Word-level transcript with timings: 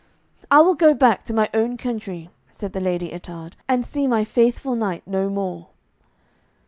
'I 0.49 0.61
will 0.61 0.73
go 0.73 0.95
back 0.95 1.21
to 1.25 1.31
my 1.33 1.47
own 1.53 1.77
country,' 1.77 2.31
said 2.49 2.73
the 2.73 2.79
Lady 2.81 3.13
Ettarde, 3.13 3.53
'and 3.69 3.85
see 3.85 4.07
my 4.07 4.23
faithful 4.23 4.75
knight 4.75 5.03
no 5.05 5.29
more.' 5.29 5.67